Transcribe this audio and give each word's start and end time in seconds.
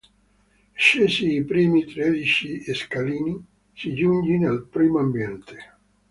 Scesi 0.83 1.27
i 1.33 1.43
primi 1.51 1.83
tredici 1.85 2.73
scalini, 2.73 3.35
si 3.73 3.93
giunge 3.93 4.35
nel 4.39 4.67
primo 4.67 4.97
ambiente. 4.97 5.57